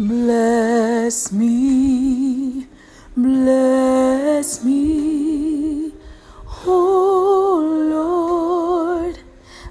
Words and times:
Bless 0.00 1.32
me, 1.32 2.68
bless 3.16 4.62
me, 4.64 5.92
oh 6.64 7.58
Lord, 7.90 9.18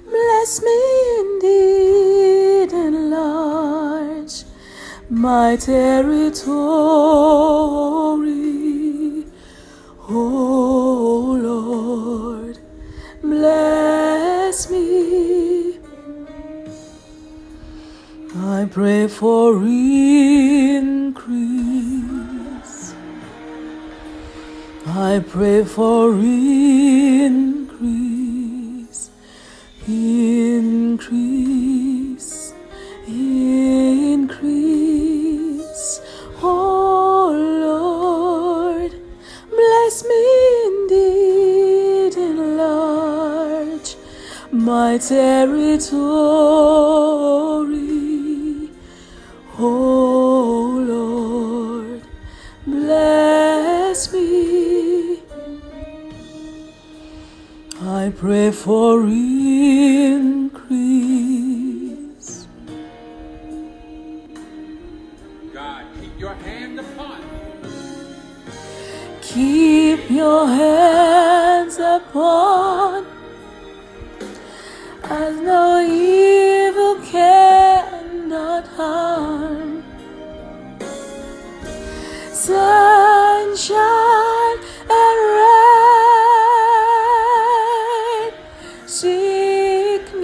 bless 0.04 0.60
me 0.62 0.78
indeed, 1.20 2.74
enlarge 2.74 4.44
my 5.08 5.56
territory, 5.56 6.28
I 18.36 18.68
pray 18.70 19.08
for 19.08 19.56
increase. 19.56 20.04
I 24.86 25.24
pray 25.26 25.64
for 25.64 26.12
increase. 26.12 27.78
Increase. 29.86 31.08
Increase. 33.06 34.40
Oh 36.42 37.32
Lord, 37.64 38.92
bless 39.48 40.04
me 40.04 40.66
indeed, 40.66 42.14
enlarge 42.18 43.96
my 44.52 44.98
territory. 44.98 45.88
Oh 49.60 50.78
Lord, 50.86 52.02
bless 52.64 54.12
me. 54.12 55.20
I 57.82 58.12
pray 58.16 58.52
for 58.52 59.02
increase. 59.02 60.38
God, 65.52 65.86
keep 66.00 66.20
your 66.20 66.34
hand 66.34 66.78
upon 66.78 67.20
me. 67.20 67.26
Keep 69.22 70.08
your 70.08 70.46
hands 70.46 71.78
upon 71.78 73.06
as 75.02 75.36
no 75.40 75.80
evil 75.80 76.47
harm. 78.78 79.82
Sunshine 82.32 83.78
and 85.00 85.18
rain, 85.38 85.58
sickness 88.86 90.18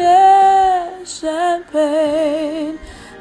and 1.24 1.66
pain. 1.72 2.78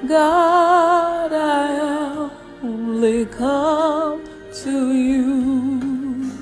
God, 0.08 1.34
I 1.34 2.30
only 2.62 3.26
come 3.26 4.22
to 4.64 4.76
you. 4.94 5.34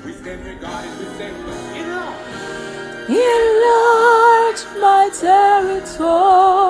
We 0.04 0.12
stand 0.12 0.42
here, 0.44 0.58
God, 0.60 0.84
and 0.84 0.94
we 1.00 1.06
say, 1.16 1.30
enlarge. 1.80 2.28
Enlarge 3.08 4.62
my 4.84 5.04
territory. 5.18 6.61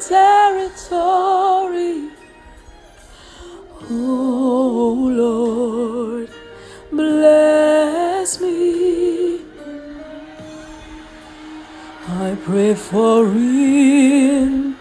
Territory. 0.00 1.94
Oh 3.90 5.08
Lord, 5.10 6.30
bless 6.90 8.40
me. 8.40 9.40
I 12.08 12.36
pray 12.44 12.74
for 12.74 13.26
increase. 13.26 14.77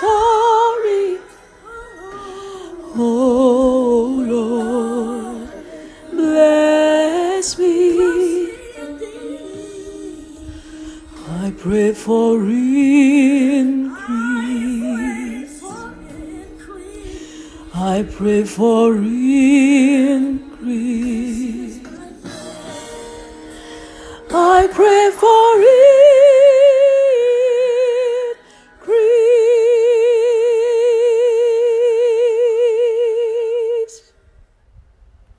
Territory. 0.00 1.18
Oh 2.94 4.22
Lord, 4.32 5.48
bless 6.10 7.58
me. 7.58 8.52
I 11.44 11.52
pray 11.58 11.92
for 11.92 12.38
increase. 12.44 13.92
I 17.74 18.02
pray 18.02 18.44
for 18.44 18.96
increase. 18.96 20.32
I 24.34 24.66
pray 24.72 25.10
for 25.22 25.81